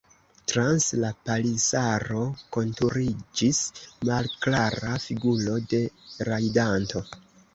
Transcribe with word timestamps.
Trans 0.51 0.85
la 1.01 1.09
palisaro 1.29 2.21
konturiĝis 2.55 3.59
malklara 4.09 4.97
figuro 5.05 5.61
de 5.75 5.83
rajdanto. 6.31 7.07